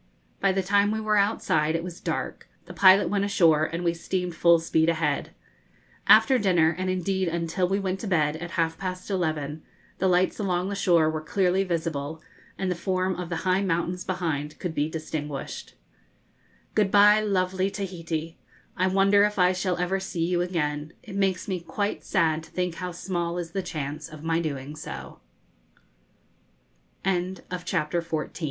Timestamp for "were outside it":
0.99-1.83